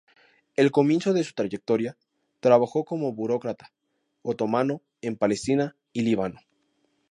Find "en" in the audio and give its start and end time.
5.03-5.15